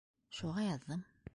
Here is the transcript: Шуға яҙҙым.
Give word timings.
Шуға 0.37 0.63
яҙҙым. 0.69 1.05